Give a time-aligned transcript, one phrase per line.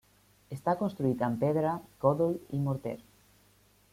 [0.55, 2.97] Està construït amb pedra, còdol i morter.